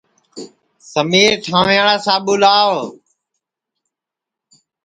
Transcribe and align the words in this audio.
سمیر 0.91 1.31
ٹھانٚوئیاڑا 1.43 1.95
ساٻو 2.05 2.33
لئو 2.41 2.75